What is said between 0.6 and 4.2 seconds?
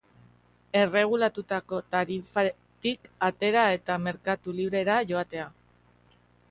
Erregulatutako tarifatik atera eta